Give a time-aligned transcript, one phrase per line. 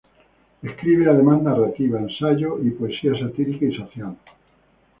[0.63, 4.17] Escribe además narrativa, ensayo y poesía satírica y social.